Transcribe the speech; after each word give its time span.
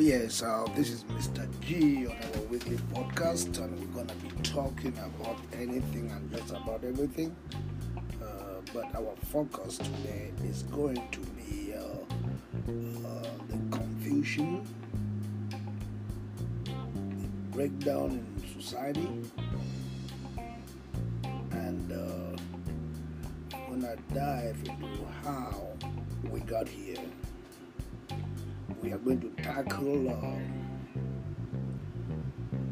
Yes, 0.00 0.42
uh, 0.42 0.66
this 0.74 0.90
is 0.90 1.04
Mr. 1.04 1.48
G 1.60 2.06
on 2.06 2.16
our 2.16 2.42
weekly 2.50 2.76
podcast, 2.92 3.58
and 3.62 3.78
we're 3.78 4.02
gonna 4.02 4.18
be 4.20 4.28
talking 4.42 4.92
about 4.98 5.38
anything 5.52 6.10
and 6.10 6.30
just 6.32 6.50
about 6.50 6.82
everything. 6.82 7.34
Uh, 8.20 8.60
but 8.72 8.92
our 8.96 9.14
focus 9.30 9.78
today 9.78 10.32
is 10.44 10.64
going 10.64 11.00
to 11.12 11.20
be 11.38 11.74
uh, 11.74 11.78
uh, 11.78 13.30
the 13.48 13.76
confusion, 13.76 14.66
the 16.64 17.28
breakdown 17.52 18.10
in 18.42 18.60
society, 18.60 19.08
and 21.52 21.92
uh, 21.92 22.36
we're 23.68 23.76
gonna 23.76 23.96
dive 24.12 24.58
into 24.58 25.06
how 25.22 25.68
we 26.30 26.40
got 26.40 26.68
here 26.68 26.98
we 28.84 28.92
are 28.92 28.98
going 28.98 29.18
to 29.18 29.30
tackle 29.42 30.10
uh, 30.10 30.38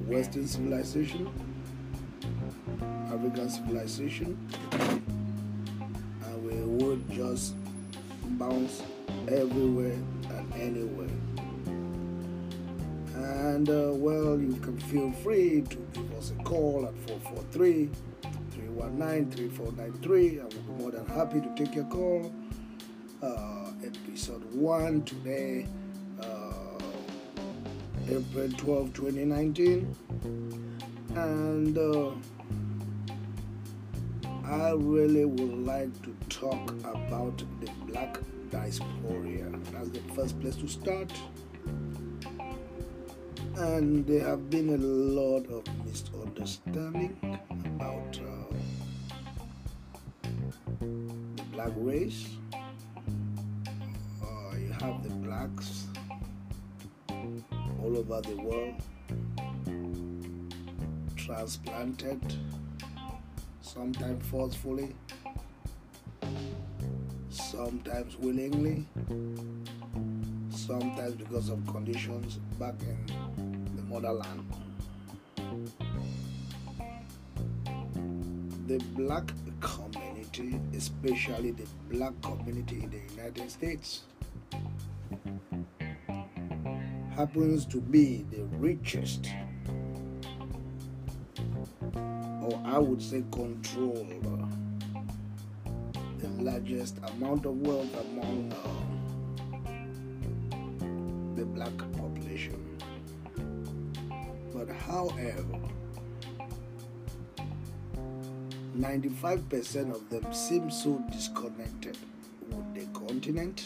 Western 0.05 0.47
civilization, 0.47 1.27
African 3.07 3.49
civilization, 3.49 4.37
and 6.27 6.45
we 6.45 6.85
would 6.85 7.11
just 7.11 7.55
bounce 8.33 8.83
everywhere 9.27 9.97
and 10.29 10.53
anywhere. 10.53 11.09
And 13.15 13.71
uh, 13.71 13.93
well, 13.95 14.39
you 14.39 14.59
can 14.61 14.79
feel 14.81 15.13
free 15.13 15.63
to 15.63 15.77
give 15.95 16.13
us 16.19 16.33
a 16.39 16.43
call 16.43 16.85
at 16.87 16.95
443 17.09 17.89
319 18.51 19.31
3493. 19.31 20.41
I 20.41 20.43
will 20.43 20.51
be 20.51 20.83
more 20.83 20.91
than 20.91 21.07
happy 21.07 21.41
to 21.41 21.55
take 21.55 21.75
your 21.75 21.87
call. 21.87 22.31
Uh, 23.23 23.71
episode 23.83 24.45
1 24.53 25.03
today 25.05 25.67
April 28.13 28.51
12, 28.59 28.93
2019. 28.93 29.97
And 31.15 31.79
uh, 31.79 32.11
I 34.45 34.73
really 34.73 35.25
would 35.25 35.65
like 35.65 35.91
to 36.03 36.15
talk 36.29 36.73
about 36.85 37.43
the 37.61 37.71
black 37.87 38.19
diaspora. 38.51 39.51
That's 39.73 39.89
the 39.89 40.01
first 40.15 40.39
place 40.43 40.57
to 40.57 40.69
start. 40.69 41.11
And 43.57 44.07
there 44.07 44.25
have 44.27 44.51
been 44.51 44.69
a 44.75 44.79
lot 44.79 45.47
of 45.47 45.65
misunderstanding 45.87 47.17
about 47.77 48.21
uh, 48.21 48.55
the 50.83 51.43
black 51.53 51.73
race. 51.77 52.29
Uh, 54.23 54.57
you 54.59 54.71
have 54.81 55.03
the 55.03 55.11
blacks 55.25 55.87
all 57.93 57.99
over 57.99 58.21
the 58.23 58.37
world, 58.37 58.75
transplanted, 61.17 62.21
sometimes 63.61 64.27
forcefully, 64.27 64.95
sometimes 67.29 68.17
willingly, 68.19 68.87
sometimes 70.51 71.15
because 71.17 71.49
of 71.49 71.67
conditions 71.67 72.39
back 72.59 72.75
in 73.37 73.69
the 73.77 73.83
motherland. 73.83 74.45
The 78.69 78.79
black 78.97 79.31
community, 79.61 80.59
especially 80.75 81.51
the 81.51 81.67
black 81.91 82.15
community 82.23 82.83
in 82.85 82.91
the 82.91 83.01
United 83.15 83.51
States, 83.51 84.03
happens 87.17 87.67
to 87.67 87.79
be 87.81 88.25
the 88.31 88.45
richest, 88.57 89.29
or 91.95 92.61
I 92.65 92.79
would 92.79 93.03
say 93.03 93.23
control 93.31 94.07
the 96.19 96.29
largest 96.43 96.99
amount 97.09 97.45
of 97.45 97.57
wealth 97.61 97.95
among 98.01 98.53
uh, 98.53 98.57
the 101.37 101.45
black 101.45 101.77
population. 101.99 102.79
But 104.55 104.69
however, 104.71 105.61
95% 108.79 109.95
of 109.95 110.09
them 110.09 110.33
seem 110.33 110.71
so 110.71 111.03
disconnected 111.11 111.99
with 112.51 112.75
the 112.75 112.87
continent 112.99 113.65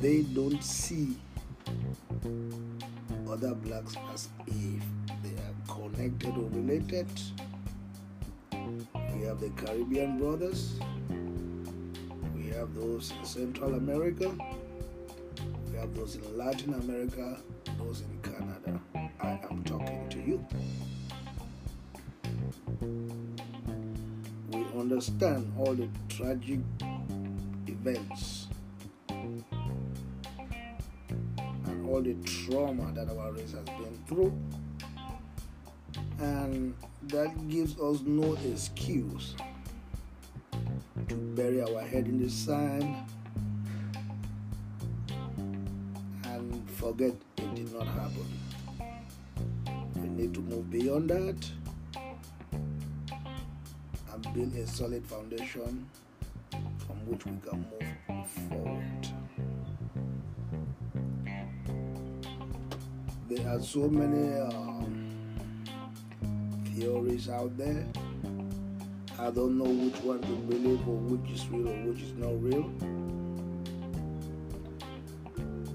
they 0.00 0.22
don't 0.22 0.62
see 0.62 1.16
other 3.28 3.54
blacks 3.54 3.96
as 4.12 4.28
if 4.46 4.82
they 5.22 5.34
are 5.42 5.54
connected 5.66 6.36
or 6.36 6.48
related. 6.50 7.08
We 8.52 9.24
have 9.24 9.40
the 9.40 9.50
Caribbean 9.56 10.18
brothers, 10.18 10.78
we 12.34 12.46
have 12.48 12.74
those 12.74 13.10
in 13.10 13.24
Central 13.24 13.74
America, 13.74 14.30
we 15.66 15.76
have 15.76 15.94
those 15.94 16.16
in 16.16 16.38
Latin 16.38 16.74
America, 16.74 17.40
those 17.78 18.02
in 18.02 18.18
Canada. 18.22 18.80
I 19.20 19.40
am 19.50 19.64
talking 19.64 20.08
to 20.10 20.18
you. 20.18 20.46
We 24.52 24.80
understand 24.80 25.52
all 25.58 25.74
the 25.74 25.88
tragic 26.08 26.60
events 27.66 28.47
all 31.88 32.02
the 32.02 32.14
trauma 32.24 32.92
that 32.92 33.08
our 33.08 33.32
race 33.32 33.52
has 33.52 33.64
been 33.64 33.98
through. 34.06 34.32
And 36.18 36.74
that 37.04 37.48
gives 37.48 37.78
us 37.80 38.02
no 38.04 38.34
excuse 38.52 39.34
to 41.08 41.14
bury 41.14 41.62
our 41.62 41.80
head 41.80 42.06
in 42.06 42.22
the 42.22 42.28
sand 42.28 42.96
and 46.24 46.70
forget 46.72 47.14
it 47.38 47.54
did 47.54 47.72
not 47.72 47.86
happen. 47.86 48.26
We 49.96 50.08
need 50.08 50.34
to 50.34 50.40
move 50.40 50.70
beyond 50.70 51.08
that 51.10 51.50
and 54.12 54.34
build 54.34 54.54
a 54.54 54.66
solid 54.66 55.06
foundation 55.06 55.88
from 56.50 57.06
which 57.06 57.24
we 57.24 57.38
can 57.48 57.64
move 57.70 58.28
forward. 58.50 59.08
There 63.28 63.46
are 63.46 63.60
so 63.60 63.88
many 63.88 64.40
um, 64.40 65.10
theories 66.74 67.28
out 67.28 67.56
there. 67.58 67.84
I 69.18 69.30
don't 69.30 69.58
know 69.58 69.64
which 69.64 69.96
one 70.02 70.20
to 70.22 70.32
believe 70.48 70.88
or 70.88 70.96
which 70.96 71.30
is 71.30 71.46
real 71.48 71.68
or 71.68 71.92
which 71.92 72.02
is 72.02 72.12
not 72.14 72.40
real. 72.42 72.72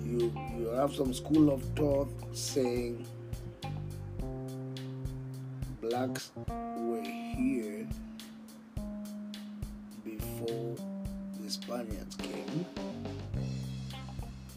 You 0.03 0.34
you 0.58 0.68
have 0.69 0.94
some 0.96 1.13
school 1.13 1.52
of 1.52 1.62
thought 1.75 2.09
saying 2.34 3.06
blacks 5.81 6.31
were 6.47 7.03
here 7.03 7.88
before 10.03 10.75
the 11.40 11.50
Spaniards 11.52 12.16
came. 12.16 12.66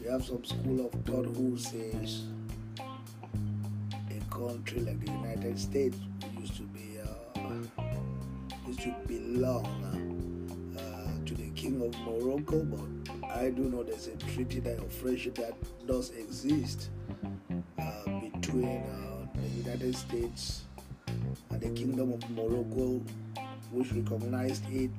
You 0.01 0.09
have 0.09 0.25
some 0.25 0.43
school 0.45 0.85
of 0.85 0.91
thought 1.05 1.25
who 1.35 1.57
says 1.57 2.23
country 4.37 4.81
like 4.81 5.03
the 5.03 5.11
United 5.11 5.59
States 5.59 5.97
used 6.39 6.55
to 6.57 6.63
be 6.63 6.99
uh, 6.99 7.81
used 8.67 8.81
to 8.81 8.93
belong 9.07 9.65
uh, 10.77 11.25
to 11.25 11.33
the 11.33 11.49
King 11.51 11.81
of 11.81 11.97
Morocco, 12.01 12.63
but 12.63 13.25
I 13.27 13.49
do 13.49 13.63
know 13.63 13.83
there's 13.83 14.07
a 14.07 14.15
treaty 14.17 14.59
that 14.59 14.77
of 14.77 14.91
friendship 14.91 15.35
that 15.35 15.53
does 15.87 16.11
exist 16.11 16.89
uh, 17.79 18.19
between 18.19 18.83
uh, 18.83 19.25
the 19.33 19.47
United 19.63 19.95
States 19.95 20.61
and 21.07 21.59
the 21.59 21.69
Kingdom 21.69 22.13
of 22.13 22.29
Morocco, 22.29 23.01
which 23.71 23.91
recognized 23.91 24.63
it. 24.71 24.91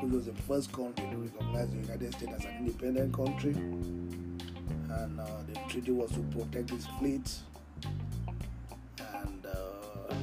Which 0.00 0.12
was 0.12 0.26
the 0.26 0.32
first 0.32 0.72
country 0.72 1.06
to 1.10 1.16
recognize 1.16 1.70
the 1.70 1.76
United 1.76 2.12
States 2.14 2.32
as 2.36 2.44
an 2.44 2.56
independent 2.58 3.14
country 3.14 3.54
and 5.02 5.18
uh, 5.18 5.24
the 5.48 5.58
treaty 5.68 5.90
was 5.90 6.10
to 6.12 6.20
protect 6.36 6.70
its 6.70 6.86
fleet 6.98 7.28
and 9.14 9.46
uh, 9.46 10.14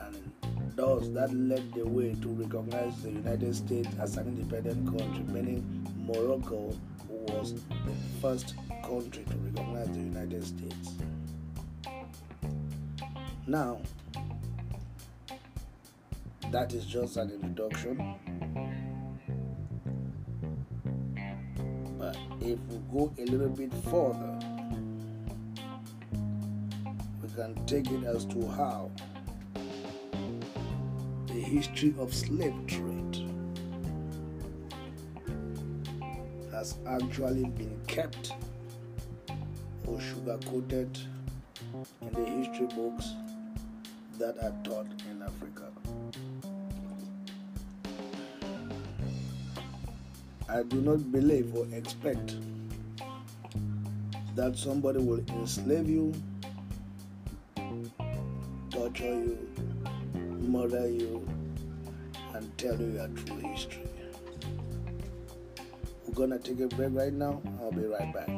and 0.00 0.32
thus 0.74 1.08
that 1.08 1.32
led 1.34 1.72
the 1.74 1.86
way 1.86 2.14
to 2.22 2.28
recognize 2.28 3.02
the 3.02 3.10
United 3.10 3.54
States 3.54 3.88
as 4.00 4.16
an 4.16 4.26
independent 4.28 4.86
country, 4.98 5.24
meaning 5.24 5.86
Morocco 5.98 6.74
was 7.08 7.54
the 7.54 7.94
first 8.22 8.54
country 8.82 9.24
to 9.24 9.36
recognize 9.36 9.88
the 9.88 10.00
United 10.00 10.44
States. 10.44 10.94
Now, 13.46 13.80
that 16.50 16.72
is 16.72 16.86
just 16.86 17.18
an 17.18 17.30
introduction 17.30 18.14
if 22.44 22.58
we 22.68 22.76
go 22.92 23.10
a 23.18 23.24
little 23.24 23.48
bit 23.48 23.72
further, 23.84 24.38
we 27.22 27.28
can 27.34 27.54
take 27.66 27.90
it 27.90 28.04
as 28.04 28.26
to 28.26 28.46
how 28.48 28.90
the 31.26 31.32
history 31.40 31.94
of 31.98 32.14
slave 32.14 32.54
trade 32.66 33.30
has 36.52 36.76
actually 36.86 37.44
been 37.44 37.80
kept 37.86 38.32
or 39.86 39.98
sugar 40.00 40.38
coated 40.44 40.98
in 42.02 42.12
the 42.12 42.24
history 42.30 42.66
books 42.76 43.14
that 44.18 44.36
are 44.42 44.54
taught 44.62 44.86
in 45.10 45.22
Africa. 45.22 45.72
I 50.48 50.62
do 50.62 50.80
not 50.80 51.10
believe 51.10 51.54
or 51.54 51.66
expect 51.72 52.36
that 54.36 54.56
somebody 54.56 54.98
will 54.98 55.24
enslave 55.30 55.88
you, 55.88 56.12
torture 58.70 59.04
you, 59.04 59.38
murder 60.14 60.88
you, 60.88 61.26
and 62.34 62.58
tell 62.58 62.78
you 62.80 62.92
your 62.92 63.08
true 63.08 63.38
history. 63.38 63.88
We're 66.06 66.14
gonna 66.14 66.38
take 66.38 66.60
a 66.60 66.68
break 66.68 66.90
right 66.92 67.12
now. 67.12 67.40
I'll 67.60 67.72
be 67.72 67.86
right 67.86 68.12
back. 68.12 68.28